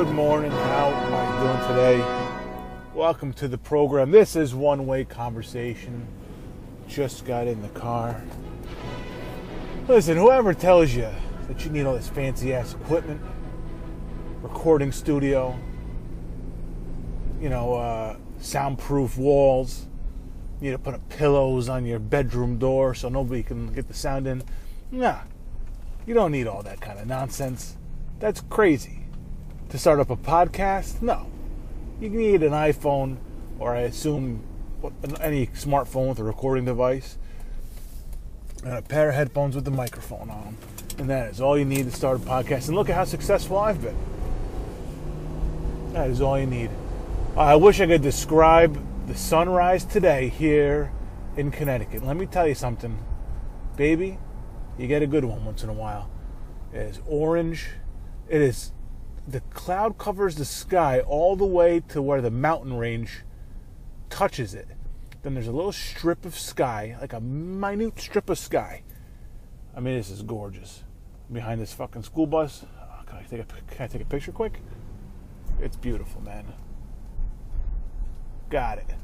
[0.00, 0.50] Good morning.
[0.50, 2.34] How are you doing today?
[2.94, 4.10] Welcome to the program.
[4.10, 6.06] This is One Way Conversation.
[6.88, 8.22] Just got in the car.
[9.88, 11.06] Listen, whoever tells you
[11.48, 13.20] that you need all this fancy ass equipment,
[14.40, 15.54] recording studio,
[17.38, 19.84] you know, uh, soundproof walls,
[20.62, 24.26] you need to put pillows on your bedroom door so nobody can get the sound
[24.26, 24.42] in.
[24.90, 25.18] Nah,
[26.06, 27.76] you don't need all that kind of nonsense.
[28.18, 28.99] That's crazy.
[29.70, 31.00] To start up a podcast?
[31.00, 31.28] No.
[32.00, 33.18] You need an iPhone,
[33.60, 34.42] or I assume
[35.20, 37.16] any smartphone with a recording device,
[38.64, 40.56] and a pair of headphones with the microphone on them.
[40.98, 42.66] And that is all you need to start a podcast.
[42.66, 43.96] And look at how successful I've been.
[45.92, 46.70] That is all you need.
[47.36, 48.76] I wish I could describe
[49.06, 50.90] the sunrise today here
[51.36, 52.04] in Connecticut.
[52.04, 52.98] Let me tell you something,
[53.76, 54.18] baby.
[54.78, 56.10] You get a good one once in a while.
[56.72, 57.68] It is orange.
[58.28, 58.72] It is
[59.26, 63.20] the cloud covers the sky all the way to where the mountain range
[64.08, 64.68] touches it.
[65.22, 68.82] Then there's a little strip of sky, like a minute strip of sky.
[69.76, 70.84] I mean, this is gorgeous.
[71.32, 72.64] Behind this fucking school bus.
[72.64, 74.60] Oh, can I take a can I take a picture quick?
[75.60, 76.46] It's beautiful, man.
[78.48, 78.94] Got it.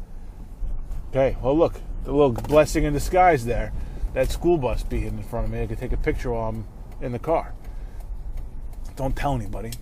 [1.11, 3.73] Okay, well look, the little blessing in disguise there.
[4.15, 5.63] That school bus being in front of me.
[5.63, 6.67] I could take a picture while I'm
[7.01, 7.55] in the car.
[8.97, 9.73] Don't tell anybody.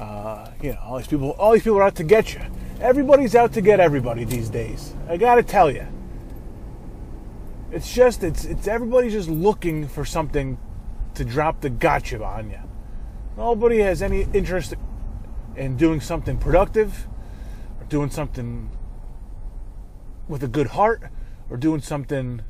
[0.00, 2.40] Uh, you know, all these people, all these people are out to get you.
[2.80, 4.94] Everybody's out to get everybody these days.
[5.06, 5.86] I gotta tell you.
[7.70, 10.56] It's just, it's, it's everybody's just looking for something
[11.14, 12.58] to drop the gotcha on you.
[13.36, 14.72] Nobody has any interest
[15.54, 17.06] in doing something productive,
[17.78, 18.70] or doing something
[20.28, 21.02] with a good heart,
[21.50, 22.40] or doing something.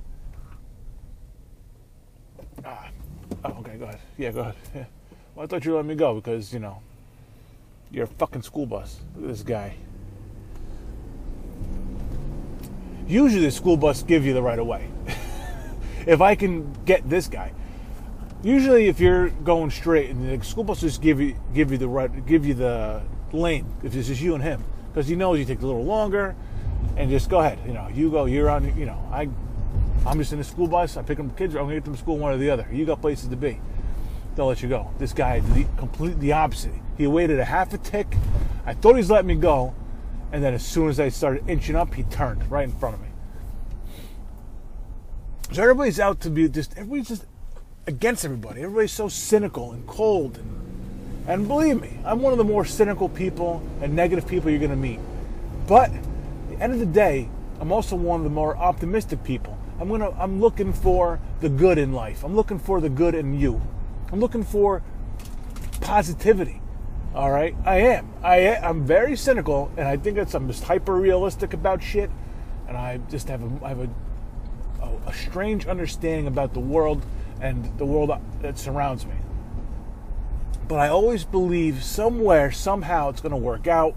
[2.65, 2.89] Ah,
[3.45, 3.99] oh, okay, go ahead.
[4.17, 4.55] Yeah, go ahead.
[4.73, 4.85] Yeah.
[5.37, 6.83] Well, I thought you let me go because you know
[7.93, 9.01] you're a fucking school bus.
[9.17, 9.77] Look at this guy.
[13.07, 14.89] Usually the school bus give you the right of way.
[16.07, 17.53] if I can get this guy.
[18.43, 21.89] Usually if you're going straight and the school bus just give you give you the
[21.89, 23.03] right give you the
[23.33, 24.65] lane if it's just you and him.
[24.93, 26.37] Because he knows you take a little longer
[26.97, 27.59] and just go ahead.
[27.67, 29.29] You know, you go, you're on you know, I
[30.07, 31.95] I'm just in the school bus, I pick up the kids, I'm gonna get them
[31.95, 32.69] to school one or the other.
[32.73, 33.61] You got places to be.
[34.37, 34.91] They'll let you go.
[34.99, 36.73] This guy the completely opposite.
[37.01, 38.15] He waited a half a tick.
[38.67, 39.75] I thought he's letting me go,
[40.33, 43.01] and then as soon as I started inching up, he turned right in front of
[43.01, 43.09] me.
[45.51, 47.25] So everybody's out to be just everybody's just
[47.87, 48.61] against everybody.
[48.61, 53.09] Everybody's so cynical and cold and and believe me, I'm one of the more cynical
[53.09, 55.01] people and negative people you're gonna meet.
[55.67, 56.03] But at
[56.51, 57.31] the end of the day,
[57.61, 59.57] I'm also one of the more optimistic people.
[59.81, 62.25] I'm gonna I'm looking for the good in life.
[62.25, 63.63] I'm looking for the good in you.
[64.13, 64.83] I'm looking for
[65.81, 66.61] positivity.
[67.13, 68.09] All right, I am.
[68.23, 72.09] I I'm very cynical, and I think that's I'm just hyper realistic about shit,
[72.69, 73.91] and I just have a I have a,
[74.81, 77.05] a, a strange understanding about the world
[77.41, 78.13] and the world
[78.43, 79.15] that surrounds me.
[80.69, 83.97] But I always believe somewhere, somehow, it's going to work out.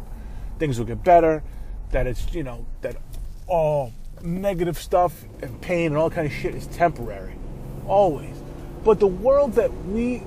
[0.58, 1.44] Things will get better.
[1.92, 2.96] That it's you know that
[3.46, 3.94] all
[4.24, 7.36] negative stuff and pain and all kind of shit is temporary,
[7.86, 8.36] always.
[8.84, 10.24] But the world that we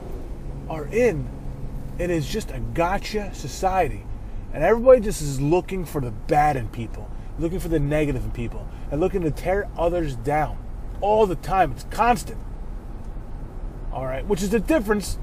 [0.70, 1.28] are in
[1.98, 4.04] it is just a gotcha society.
[4.52, 8.30] And everybody just is looking for the bad in people, looking for the negative in
[8.30, 10.58] people, and looking to tear others down
[11.00, 11.72] all the time.
[11.72, 12.38] It's constant.
[13.92, 15.18] All right, which is the difference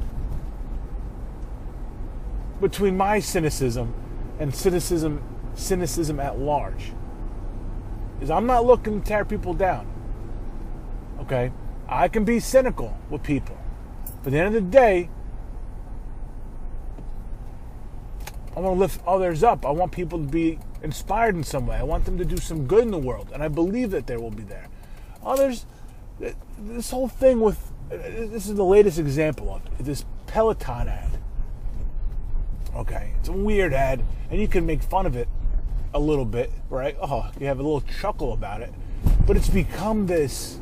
[2.59, 3.93] between my cynicism
[4.39, 5.21] and cynicism
[5.55, 6.93] cynicism at large.
[8.21, 9.87] Is I'm not looking to tear people down.
[11.19, 11.51] Okay?
[11.87, 13.57] I can be cynical with people.
[14.23, 15.09] But at the end of the day,
[18.55, 19.65] I want to lift others up.
[19.65, 21.77] I want people to be inspired in some way.
[21.77, 24.19] I want them to do some good in the world, and I believe that there
[24.19, 24.67] will be there.
[25.25, 25.65] Others,
[26.59, 31.09] this whole thing with uh, this is the latest example of it, this Peloton ad.
[32.75, 35.27] Okay, it's a weird ad, and you can make fun of it
[35.93, 36.95] a little bit, right?
[37.01, 38.73] Oh, you have a little chuckle about it,
[39.27, 40.59] but it's become this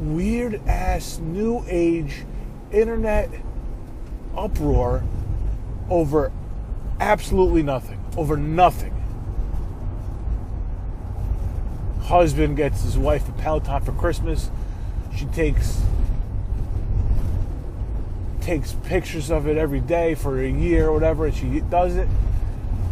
[0.00, 2.24] weird ass new age
[2.72, 3.30] internet
[4.36, 5.04] uproar
[5.88, 6.32] over
[7.00, 8.92] absolutely nothing, over nothing.
[12.02, 14.50] Husband gets his wife a Peloton for Christmas.
[15.16, 15.80] She takes
[18.40, 22.08] takes pictures of it every day for a year or whatever, and she does it,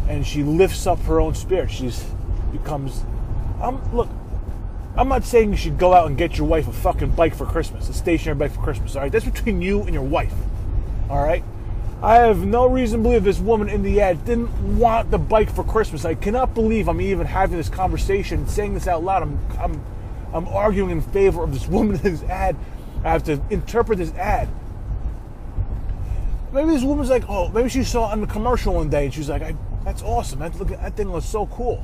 [0.09, 1.71] and she lifts up her own spirit.
[1.71, 2.03] She's
[2.51, 3.03] becomes.
[3.61, 4.09] Um, look,
[4.97, 7.45] I'm not saying you should go out and get your wife a fucking bike for
[7.45, 8.95] Christmas, a stationary bike for Christmas.
[8.95, 10.33] All right, that's between you and your wife.
[11.09, 11.43] All right,
[12.05, 15.49] I have no reason to believe this woman in the ad didn't want the bike
[15.49, 16.05] for Christmas.
[16.05, 19.23] I cannot believe I'm even having this conversation, saying this out loud.
[19.23, 19.83] I'm, I'm,
[20.31, 22.57] I'm arguing in favor of this woman in this ad.
[23.03, 24.47] I have to interpret this ad.
[26.53, 29.13] Maybe this woman's like, oh, maybe she saw it on the commercial one day and
[29.13, 30.37] she's like, I, that's awesome.
[30.37, 31.83] That, look, that thing looks so cool.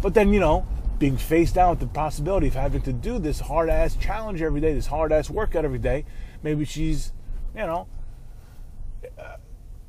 [0.00, 0.64] But then, you know,
[1.00, 4.60] being faced down with the possibility of having to do this hard ass challenge every
[4.60, 6.04] day, this hard ass workout every day,
[6.44, 7.12] maybe she's,
[7.52, 7.88] you know,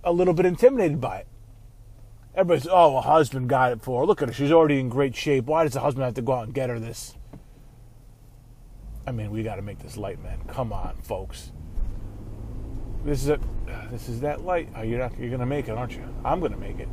[0.08, 1.28] a little bit intimidated by it.
[2.34, 4.06] Everybody's, oh, a husband got it for her.
[4.06, 4.34] Look at her.
[4.34, 5.46] She's already in great shape.
[5.46, 7.16] Why does the husband have to go out and get her this?
[9.08, 10.40] I mean, we got to make this light, man.
[10.50, 11.52] Come on, folks.
[13.06, 13.40] This is a,
[13.90, 14.70] this is that light.
[14.76, 16.04] Oh, you're not, you're gonna make it, aren't you?
[16.26, 16.90] I'm gonna make it.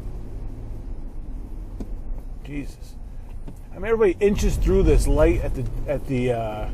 [2.45, 2.95] Jesus.
[3.73, 6.69] I mean, everybody inches through this light at the at the uh,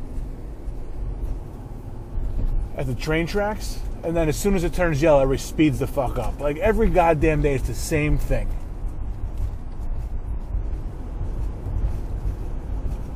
[2.77, 5.87] at the train tracks and then as soon as it turns yellow, everybody speeds the
[5.87, 6.41] fuck up.
[6.41, 8.49] Like every goddamn day, it's the same thing.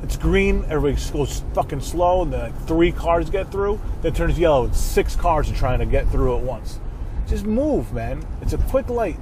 [0.03, 3.81] It's green, everybody goes fucking slow, and then like three cars get through.
[4.01, 6.79] Then it turns yellow, and six cars are trying to get through at once.
[7.27, 8.23] Just move, man.
[8.41, 9.17] It's a quick light.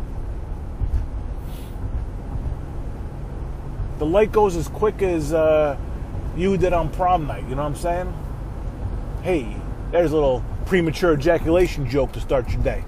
[4.00, 5.78] The light goes as quick as uh,
[6.36, 7.44] you did on prom night.
[7.48, 8.14] You know what I'm saying?
[9.22, 9.56] Hey,
[9.92, 12.84] there's a little premature ejaculation joke to start your day.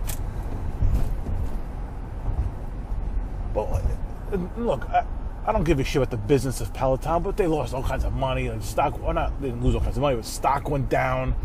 [3.54, 5.06] But uh, look, I,
[5.46, 8.04] I, don't give a shit about the business of Peloton, but they lost all kinds
[8.04, 8.50] of money.
[8.50, 11.36] Like stock, well, not they didn't lose all kinds of money, but stock went down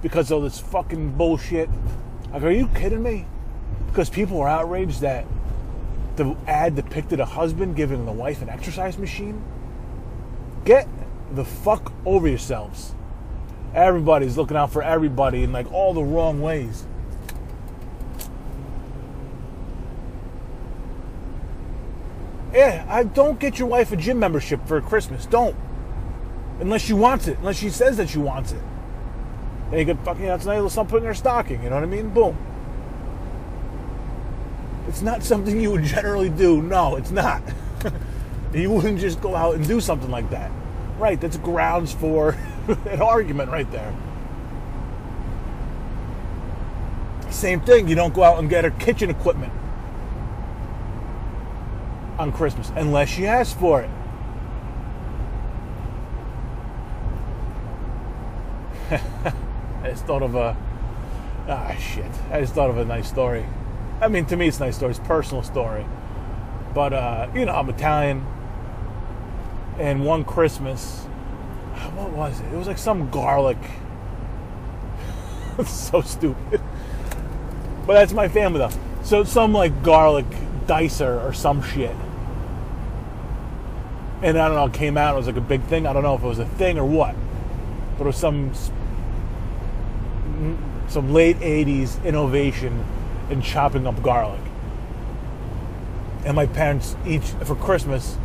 [0.00, 1.68] because of this fucking bullshit.
[2.32, 3.26] Like, are you kidding me?
[3.88, 5.26] Because people were outraged that
[6.16, 9.42] the ad depicted a husband giving the wife an exercise machine.
[10.64, 10.88] Get
[11.32, 12.94] the fuck over yourselves.
[13.74, 16.86] Everybody's looking out for everybody in like all the wrong ways.
[22.52, 25.24] Yeah, I don't get your wife a gym membership for Christmas.
[25.24, 25.56] Don't.
[26.60, 27.38] Unless she wants it.
[27.38, 28.60] Unless she says that she wants it.
[29.70, 31.62] Then you can fucking, you know, little something in her stocking.
[31.62, 32.10] You know what I mean?
[32.10, 32.36] Boom.
[34.86, 36.60] It's not something you would generally do.
[36.60, 37.42] No, it's not.
[38.52, 40.50] you wouldn't just go out and do something like that.
[40.98, 42.36] Right, that's grounds for
[42.86, 43.94] an argument right there.
[47.30, 49.52] Same thing, you don't go out and get her kitchen equipment
[52.18, 53.90] on Christmas unless she asks for it.
[59.82, 60.56] I just thought of a
[61.48, 62.10] ah shit.
[62.30, 63.46] I just thought of a nice story.
[64.00, 64.90] I mean, to me, it's a nice story.
[64.90, 65.86] It's a personal story,
[66.74, 68.26] but uh, you know, I'm Italian,
[69.78, 71.06] and one Christmas,
[71.94, 72.46] what was it?
[72.52, 73.58] It was like some garlic.
[75.66, 76.60] so stupid.
[77.86, 78.70] But that's my family though.
[79.02, 80.26] So some like garlic
[80.66, 81.94] dicer or some shit.
[84.22, 85.86] And I don't know, it came out, it was like a big thing.
[85.86, 87.14] I don't know if it was a thing or what.
[87.98, 88.52] But it was some
[90.88, 92.84] some late 80s innovation
[93.30, 94.40] in chopping up garlic.
[96.24, 98.16] And my parents each for Christmas,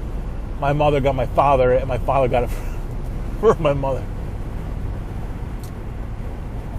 [0.60, 2.77] my mother got my father and my father got it for
[3.60, 4.04] my mother.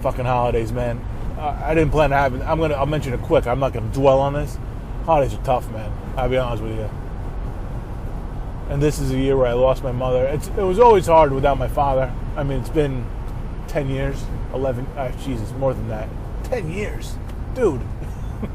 [0.01, 1.01] Fucking holidays, man.
[1.37, 2.33] I didn't plan to have.
[2.41, 2.73] I'm gonna.
[2.73, 3.47] I'll mention it quick.
[3.47, 4.57] I'm not gonna dwell on this.
[5.05, 5.91] Holidays are tough, man.
[6.17, 6.89] I'll be honest with you.
[8.69, 10.25] And this is a year where I lost my mother.
[10.25, 12.13] It's, it was always hard without my father.
[12.35, 13.05] I mean, it's been
[13.67, 14.21] ten years,
[14.53, 14.85] eleven.
[14.97, 16.09] Uh, Jesus, more than that.
[16.43, 17.15] Ten years,
[17.53, 17.81] dude.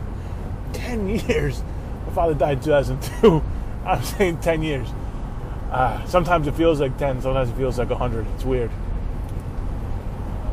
[0.75, 1.62] ten years.
[2.06, 3.42] My father died in 2002.
[3.87, 4.88] I'm saying ten years.
[5.75, 8.25] Uh, sometimes it feels like 10, sometimes it feels like 100.
[8.37, 8.71] It's weird.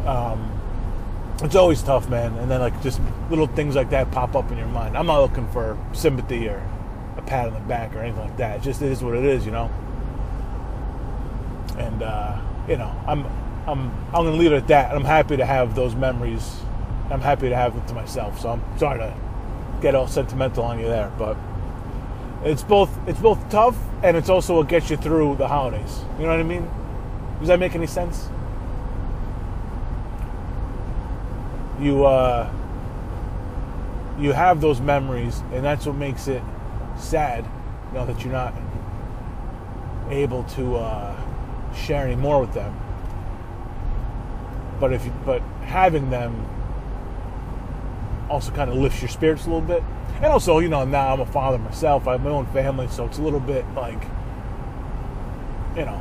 [0.08, 0.60] Um,
[1.44, 2.36] it's always tough, man.
[2.40, 3.00] And then, like, just
[3.30, 4.98] little things like that pop up in your mind.
[4.98, 6.68] I'm not looking for sympathy or
[7.18, 8.58] a pat on the back or anything like that.
[8.58, 9.70] It just is what it is, you know?
[11.78, 13.24] And, uh, you know, I'm,
[13.68, 14.96] I'm, I'm going to leave it at that.
[14.96, 16.62] I'm happy to have those memories.
[17.12, 18.40] I'm happy to have them to myself.
[18.40, 19.16] So I'm sorry to
[19.84, 21.38] get all sentimental on you there, but
[22.44, 26.02] it's both it's both tough and it's also what gets you through the holidays.
[26.18, 26.70] You know what I mean?
[27.40, 28.30] Does that make any sense?
[31.80, 32.52] You uh,
[34.20, 36.42] you have those memories, and that's what makes it
[36.98, 37.46] sad.
[37.94, 38.54] You that you're not
[40.10, 41.16] able to uh,
[41.74, 42.80] share any more with them.
[44.80, 46.48] But if you, but having them
[48.30, 49.84] also kind of lifts your spirits a little bit
[50.22, 52.08] and also, you know, now I'm a father myself.
[52.08, 54.02] I have my own family, so it's a little bit like,
[55.76, 56.00] you know,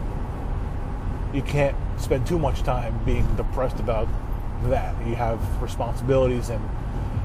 [1.32, 4.08] you can't spend too much time being depressed about
[4.64, 4.94] that.
[5.06, 6.62] You have responsibilities, and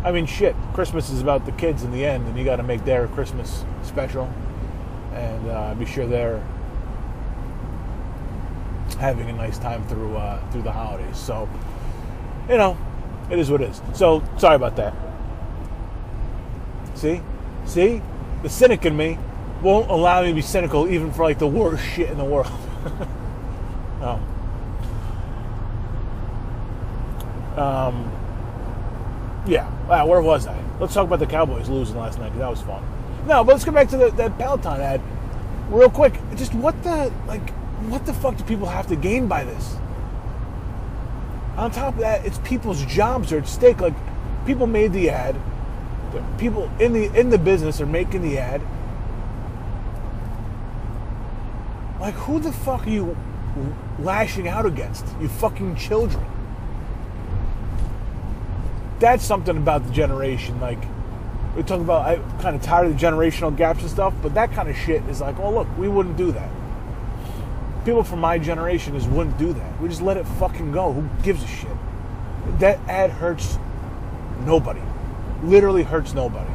[0.06, 0.56] I mean, shit.
[0.74, 3.66] Christmas is about the kids in the end, and you got to make their Christmas
[3.84, 4.32] special,
[5.14, 6.42] and uh, be sure they're
[9.00, 11.18] having a nice time through uh, through the holidays.
[11.18, 11.50] So,
[12.48, 12.78] you know,
[13.30, 13.82] it is what it is.
[13.94, 14.94] So sorry about that.
[16.96, 17.22] See,
[17.66, 18.02] see,
[18.42, 19.20] the cynic in me
[19.62, 22.52] won't allow me to be cynical even for like the worst shit in the world.
[24.02, 24.20] oh.
[27.56, 28.12] Um.
[29.48, 29.70] Yeah.
[29.88, 30.62] Wow, where was I?
[30.80, 32.84] Let's talk about the Cowboys losing last night because that was fun.
[33.28, 35.02] No, but let's go back to the, that Peloton ad
[35.70, 36.14] real quick.
[36.36, 37.50] Just what the like?
[37.88, 39.78] What the fuck do people have to gain by this?
[41.58, 43.80] On top of that, it's people's jobs are at stake.
[43.80, 43.94] Like
[44.46, 45.36] people made the ad,
[46.38, 48.62] people in the in the business are making the ad.
[52.00, 53.18] Like who the fuck are you
[54.00, 55.06] lashing out against?
[55.20, 56.24] You fucking children.
[59.00, 60.60] That's something about the generation.
[60.60, 60.80] Like
[61.56, 64.52] we talk about, I'm kind of tired of the generational gaps and stuff, but that
[64.52, 66.50] kind of shit is like, oh look, we wouldn't do that
[67.86, 69.82] people from my generation just wouldn't do that.
[69.82, 70.92] We just let it fucking go.
[70.92, 71.70] Who gives a shit?
[72.60, 73.60] That ad hurts
[74.46, 74.82] nobody.
[75.46, 76.50] Literally hurts nobody.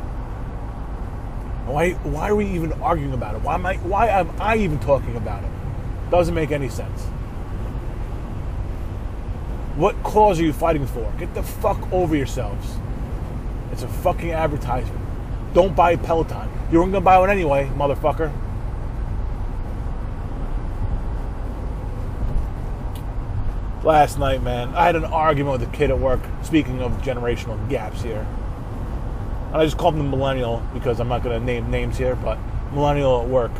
[1.66, 3.42] Why why are we even arguing about it?
[3.42, 5.50] Why am I why am I even talking about it?
[6.10, 7.02] Doesn't make any sense.
[9.76, 11.10] What cause are you fighting for?
[11.18, 12.76] Get the fuck over yourselves.
[13.70, 15.00] It's a fucking advertisement.
[15.54, 16.50] Don't buy Peloton.
[16.72, 18.32] You weren't gonna buy one anyway, motherfucker.
[23.84, 24.74] last night, man.
[24.74, 26.20] I had an argument with a kid at work.
[26.42, 28.26] Speaking of generational gaps here,
[29.52, 32.14] and I just called him the millennial because I'm not going to name names here,
[32.14, 32.38] but
[32.72, 33.50] millennial at work.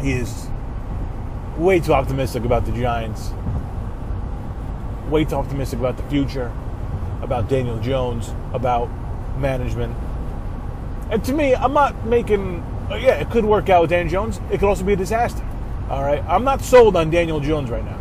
[0.00, 0.48] He is
[1.56, 3.32] way too optimistic about the Giants.
[5.08, 6.52] Way too optimistic about the future,
[7.22, 8.88] about Daniel Jones, about
[9.38, 9.96] management.
[11.10, 12.64] And to me, I'm not making.
[12.90, 14.40] Yeah, it could work out with Daniel Jones.
[14.52, 15.44] It could also be a disaster.
[15.90, 17.98] All right, I'm not sold on Daniel Jones right now.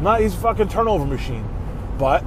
[0.00, 1.44] Not he's a fucking turnover machine,
[1.98, 2.24] but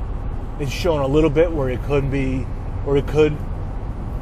[0.60, 2.46] it's shown a little bit where it could be,
[2.84, 3.38] where he could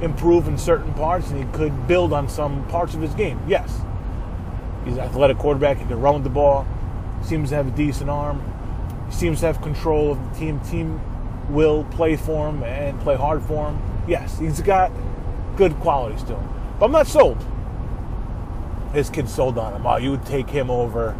[0.01, 3.39] improve in certain parts, and he could build on some parts of his game.
[3.47, 3.81] Yes,
[4.85, 5.77] he's an athletic quarterback.
[5.77, 6.65] He can run with the ball.
[7.21, 8.41] Seems to have a decent arm.
[9.07, 10.59] He seems to have control of the team.
[10.61, 11.01] Team
[11.49, 13.81] will play for him and play hard for him.
[14.07, 14.91] Yes, he's got
[15.57, 16.49] good qualities to him.
[16.79, 17.43] But I'm not sold.
[18.93, 19.85] His kid sold on him.
[19.85, 21.17] Oh, you would take him over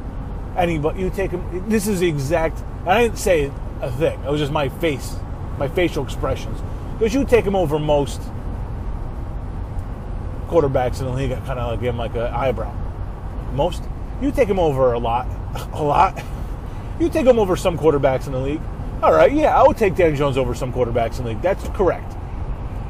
[0.56, 1.02] anybody.
[1.02, 1.70] You take him.
[1.70, 2.64] This is the exact.
[2.86, 4.24] I didn't say a thing.
[4.24, 5.16] It was just my face,
[5.58, 6.60] my facial expressions.
[7.00, 8.20] Because you take him over most
[10.50, 11.32] quarterbacks in the league.
[11.32, 12.76] I kind of like give him like an eyebrow.
[13.54, 13.84] Most.
[14.22, 15.26] You take him over a lot,
[15.74, 16.22] a lot.
[17.00, 18.62] You take him over some quarterbacks in the league.
[19.02, 21.42] All right, yeah, I would take Dan Jones over some quarterbacks in the league.
[21.42, 22.18] That's correct.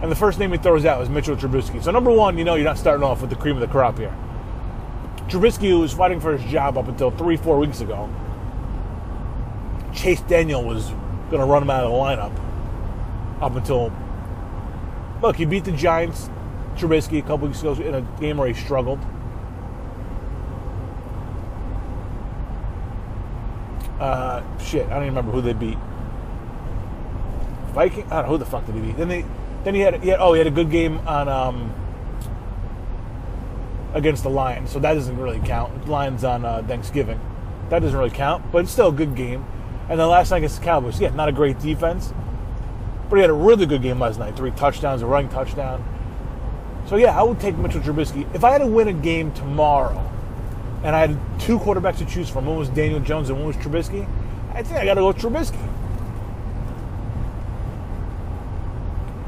[0.02, 1.84] And the first name he throws out is Mitchell Trubisky.
[1.84, 4.00] So number one, you know you're not starting off with the cream of the crop
[4.00, 4.16] here.
[5.28, 8.10] Trubisky was fighting for his job up until three, four weeks ago.
[9.94, 10.90] Chase Daniel was
[11.30, 12.49] going to run him out of the lineup
[13.42, 13.92] up until.
[15.22, 16.30] Look, he beat the Giants,
[16.76, 19.00] Trubisky, a couple weeks ago in a game where he struggled.
[24.00, 25.78] Uh, shit, I don't even remember who they beat.
[27.74, 28.06] Viking?
[28.06, 28.98] I don't know who the fuck did he beat.
[28.98, 29.26] Then they,
[29.66, 31.74] then he had, he had oh, he had a good game on um,
[33.94, 35.88] against the Lions, so that doesn't really count.
[35.90, 37.20] Lions on uh, Thanksgiving,
[37.70, 39.46] that doesn't really count, but it's still a good game.
[39.90, 42.14] And the last night against the Cowboys, yeah, not a great defense,
[43.10, 44.36] but he had a really good game last night.
[44.36, 45.84] Three touchdowns, a running touchdown.
[46.88, 50.00] So yeah, I would take Mitchell Trubisky if I had to win a game tomorrow,
[50.84, 52.46] and I had two quarterbacks to choose from.
[52.46, 54.08] One was Daniel Jones and one was Trubisky.
[54.54, 55.60] I think I got to go Trubisky.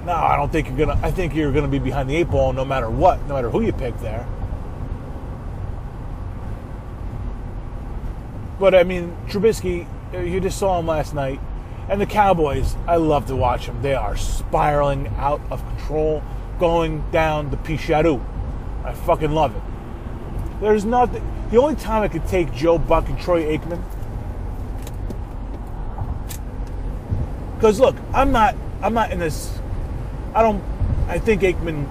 [0.05, 0.99] No, I don't think you're gonna.
[1.03, 3.61] I think you're gonna be behind the eight ball no matter what, no matter who
[3.61, 4.27] you pick there.
[8.59, 11.39] But I mean, Trubisky, you just saw him last night.
[11.89, 13.81] And the Cowboys, I love to watch them.
[13.81, 16.23] They are spiraling out of control,
[16.59, 18.23] going down the Picharu.
[18.83, 19.61] I fucking love it.
[20.61, 21.23] There's nothing.
[21.49, 23.83] The only time I could take Joe Buck and Troy Aikman.
[27.55, 28.55] Because look, I'm not.
[28.81, 29.59] I'm not in this.
[30.33, 30.63] I don't.
[31.07, 31.87] I think Aikman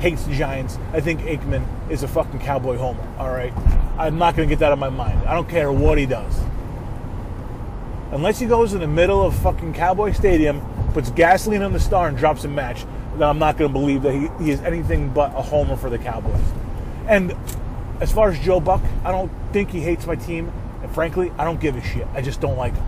[0.00, 0.78] hates the Giants.
[0.92, 3.06] I think Aikman is a fucking cowboy homer.
[3.18, 3.52] All right.
[3.98, 5.22] I'm not to get that out of my mind.
[5.28, 6.40] I don't care what he does.
[8.12, 10.60] Unless he goes in the middle of fucking Cowboy Stadium,
[10.92, 14.02] puts gasoline on the star, and drops a match, then I'm not going to believe
[14.02, 16.40] that he, he is anything but a homer for the Cowboys.
[17.06, 17.34] And
[18.00, 20.52] as far as Joe Buck, I don't think he hates my team.
[20.82, 22.06] And frankly, I don't give a shit.
[22.14, 22.86] I just don't like him.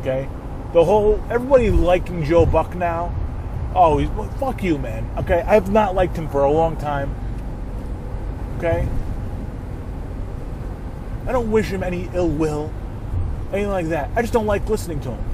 [0.00, 0.28] Okay?
[0.72, 3.14] The whole everybody liking Joe Buck now.
[3.74, 5.08] Oh, he's well, fuck you, man.
[5.18, 7.14] Okay, I have not liked him for a long time.
[8.58, 8.88] Okay,
[11.26, 12.72] I don't wish him any ill will,
[13.52, 14.10] anything like that.
[14.16, 15.24] I just don't like listening to him.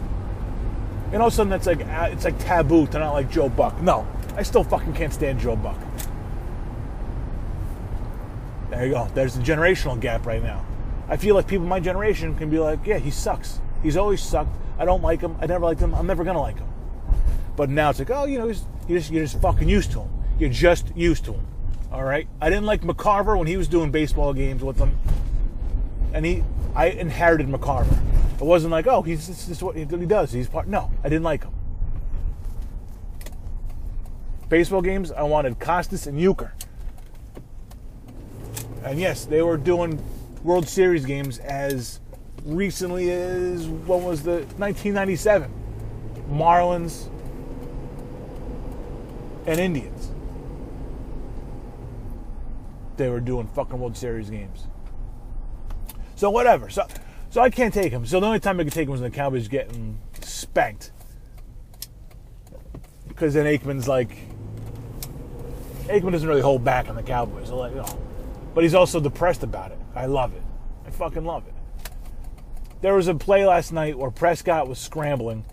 [1.12, 3.48] And all of a sudden, that's like uh, it's like taboo to not like Joe
[3.48, 3.80] Buck.
[3.80, 4.06] No,
[4.36, 5.78] I still fucking can't stand Joe Buck.
[8.70, 9.08] There you go.
[9.14, 10.64] There's the generational gap right now.
[11.08, 13.60] I feel like people my generation can be like, yeah, he sucks.
[13.82, 14.54] He's always sucked.
[14.78, 15.36] I don't like him.
[15.40, 15.94] I never liked him.
[15.94, 16.68] I'm never gonna like him.
[17.56, 20.00] But now it's like, oh, you know, he's, you're just you're just fucking used to
[20.00, 20.10] him.
[20.38, 21.46] You're just used to him.
[21.90, 22.28] All right.
[22.40, 24.98] I didn't like McCarver when he was doing baseball games with them,
[26.12, 27.98] and he I inherited McCarver.
[28.34, 30.32] It wasn't like, oh, he's this is what he does.
[30.32, 30.68] He's part.
[30.68, 31.52] No, I didn't like him.
[34.48, 36.52] Baseball games, I wanted Costas and Uecker.
[38.84, 40.02] And yes, they were doing
[40.42, 42.00] World Series games as
[42.44, 45.52] recently as what was the 1997
[46.30, 47.08] Marlins
[49.46, 50.12] and Indians.
[52.96, 54.66] They were doing fucking World Series games.
[56.18, 56.68] So whatever.
[56.68, 56.84] So
[57.30, 58.04] so I can't take him.
[58.04, 60.90] So the only time I could take him was when the Cowboys getting spanked.
[63.06, 64.10] Because then Aikman's like
[65.86, 67.50] Aikman doesn't really hold back on the Cowboys.
[67.50, 68.00] You know,
[68.52, 69.78] but he's also depressed about it.
[69.94, 70.42] I love it.
[70.84, 71.54] I fucking love it.
[72.80, 75.44] There was a play last night where Prescott was scrambling,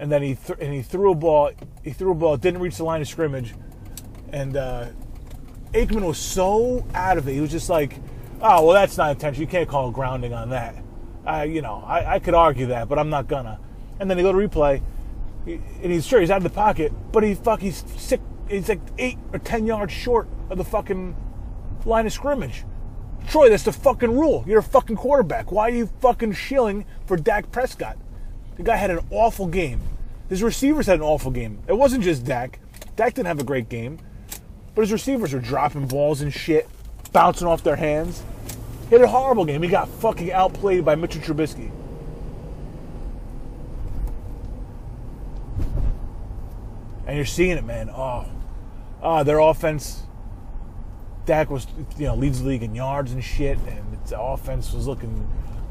[0.00, 1.52] and then he th- and he threw a ball.
[1.84, 2.36] He threw a ball.
[2.36, 3.54] Didn't reach the line of scrimmage,
[4.32, 4.88] and uh,
[5.74, 7.34] Aikman was so out of it.
[7.34, 8.00] He was just like,
[8.40, 9.42] "Oh well, that's not intentional.
[9.42, 10.76] You can't call grounding on that."
[11.24, 13.58] I, you know, I, I could argue that, but I'm not gonna.
[13.98, 14.80] And then he go to replay,
[15.46, 18.20] and he's sure he's out of the pocket, but he fuck he's sick.
[18.48, 21.16] He's like eight or ten yards short of the fucking
[21.84, 22.64] line of scrimmage.
[23.26, 24.44] Troy, that's the fucking rule.
[24.46, 25.50] You're a fucking quarterback.
[25.50, 27.98] Why are you fucking shilling for Dak Prescott?
[28.56, 29.80] The guy had an awful game.
[30.28, 31.60] His receivers had an awful game.
[31.66, 32.60] It wasn't just Dak.
[32.94, 33.98] Dak didn't have a great game,
[34.74, 36.68] but his receivers were dropping balls and shit,
[37.12, 38.22] bouncing off their hands.
[38.88, 39.62] He had a horrible game.
[39.62, 41.70] He got fucking outplayed by Mitchell Trubisky.
[47.06, 47.90] And you're seeing it, man.
[47.90, 48.26] Oh,
[49.02, 50.02] oh, their offense.
[51.24, 51.66] Dak was,
[51.98, 55.28] you know, leads the league in yards and shit, and the offense was looking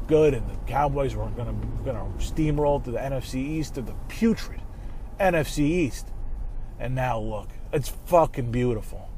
[0.07, 4.61] good, and the Cowboys were gonna gonna steamroll to the NFC East to the putrid
[5.17, 6.09] NFC East.
[6.77, 9.09] And now look, it's fucking beautiful.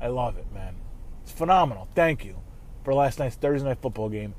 [0.00, 0.76] I love it, man.
[1.24, 1.88] It's phenomenal.
[1.96, 2.36] Thank you
[2.84, 4.34] for last night's Thursday night football game.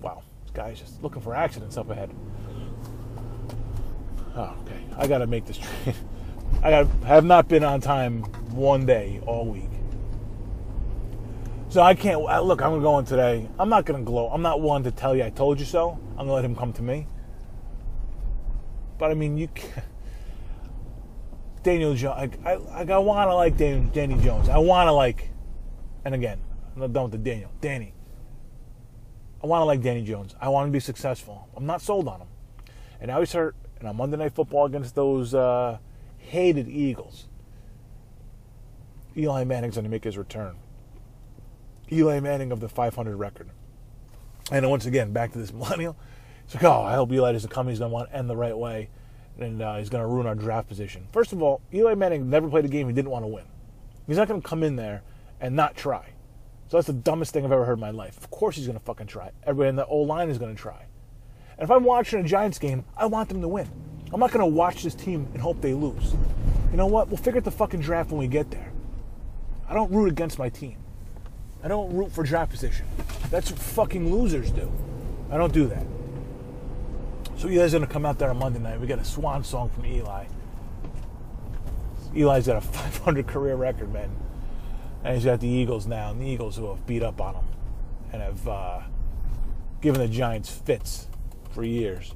[0.00, 2.14] Wow, this guy's just looking for accidents up ahead.
[4.34, 4.80] Oh, okay.
[4.96, 5.96] I gotta make this train.
[6.62, 9.70] I got have not been on time one day all week.
[11.68, 12.62] So I can't uh, look.
[12.62, 13.48] I'm gonna go in today.
[13.58, 14.28] I'm not gonna glow.
[14.28, 15.98] I'm not one to tell you I told you so.
[16.12, 17.06] I'm gonna let him come to me.
[18.98, 19.48] But I mean, you.
[19.54, 19.82] Can,
[21.66, 22.36] Daniel Jones.
[22.44, 24.48] I, I, I want to like Danny, Jones.
[24.48, 25.30] I want to like,
[26.04, 26.38] and again,
[26.72, 27.50] I'm not done with the Daniel.
[27.60, 27.92] Danny.
[29.42, 30.36] I want to like Danny Jones.
[30.40, 31.48] I want to be successful.
[31.56, 32.28] I'm not sold on him.
[33.00, 33.56] And now he's hurt.
[33.80, 35.78] And on Monday Night Football against those uh,
[36.18, 37.26] hated Eagles,
[39.16, 40.54] Eli Manning's going to make his return.
[41.90, 43.50] Eli Manning of the 500 record.
[44.52, 45.96] And once again, back to this millennial.
[46.44, 47.66] It's like, oh, I hope Eli doesn't come.
[47.66, 48.88] He's going to want to end the right way
[49.38, 51.06] and uh, he's going to ruin our draft position.
[51.12, 53.44] First of all, Eli Manning never played a game he didn't want to win.
[54.06, 55.02] He's not going to come in there
[55.40, 56.10] and not try.
[56.68, 58.16] So that's the dumbest thing I've ever heard in my life.
[58.18, 59.30] Of course he's going to fucking try.
[59.44, 60.86] Everybody in the O line is going to try.
[61.58, 63.68] And if I'm watching a Giants game, I want them to win.
[64.12, 66.14] I'm not going to watch this team and hope they lose.
[66.70, 67.08] You know what?
[67.08, 68.72] We'll figure out the fucking draft when we get there.
[69.68, 70.76] I don't root against my team.
[71.62, 72.86] I don't root for draft position.
[73.30, 74.70] That's what fucking losers do.
[75.30, 75.84] I don't do that.
[77.36, 78.80] So Eli's to come out there on Monday night.
[78.80, 80.24] We got a swan song from Eli.
[82.14, 84.10] Eli's got a 500 career record, man.
[85.04, 87.44] And he's got the Eagles now, and the Eagles who have beat up on him
[88.12, 88.80] and have uh,
[89.82, 91.08] given the Giants fits
[91.50, 92.14] for years.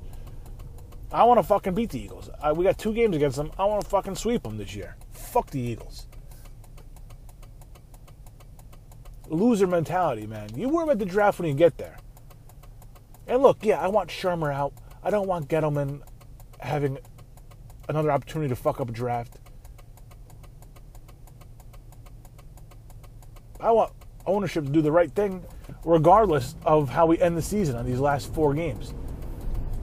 [1.13, 2.31] I want to fucking beat the Eagles.
[2.43, 3.51] I, we got two games against them.
[3.59, 4.97] I want to fucking sweep them this year.
[5.13, 6.07] Fuck the Eagles.
[9.29, 10.49] Loser mentality, man.
[10.57, 11.99] You worry about the draft when you get there.
[13.27, 14.73] And look, yeah, I want Shurmur out.
[15.03, 16.03] I don't want Gettleman
[16.61, 16.99] having
[17.89, 19.39] another opportunity to fuck up a draft.
[23.59, 23.93] I want
[24.27, 25.45] ownership to do the right thing
[25.85, 28.95] regardless of how we end the season on these last four games.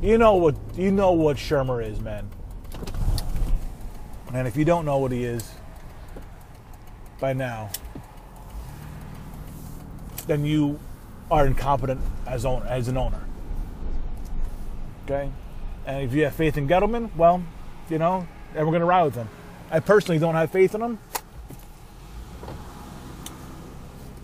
[0.01, 2.29] You know what you know what Shurmur is, man.
[4.33, 5.49] And if you don't know what he is
[7.19, 7.69] by now,
[10.27, 10.79] then you
[11.31, 13.21] are incompetent as owner as an owner.
[15.09, 15.31] Okay,
[15.85, 17.41] and if you have faith in Gettleman, well,
[17.89, 19.29] you know, then we're going to ride with him.
[19.71, 20.99] I personally don't have faith in him.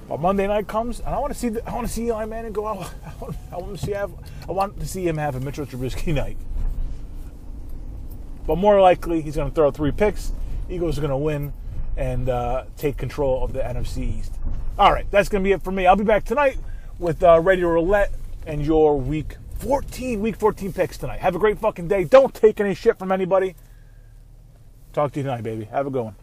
[0.09, 2.25] But Monday night comes, and I want to see the, I want to see Eli
[2.25, 2.93] Manning go out.
[3.51, 4.11] I want, to see have
[4.49, 6.35] I want to see him have a Mitchell Trubisky night.
[8.45, 10.33] But more likely, he's going to throw three picks.
[10.69, 11.53] Eagles are going to win
[11.95, 14.33] and uh, take control of the NFC East.
[14.77, 15.87] All right, that's going to be it for me.
[15.87, 16.57] I'll be back tonight
[16.99, 18.11] with uh, Radio Roulette
[18.45, 21.21] and your week 14, week 14 picks tonight.
[21.21, 22.03] Have a great fucking day.
[22.03, 23.55] Don't take any shit from anybody.
[24.91, 25.63] Talk to you tonight, baby.
[25.65, 26.15] Have a good one.